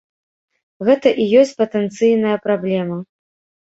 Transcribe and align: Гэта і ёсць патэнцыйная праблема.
Гэта 0.89 1.13
і 1.13 1.23
ёсць 1.43 1.53
патэнцыйная 1.61 2.37
праблема. 2.51 3.03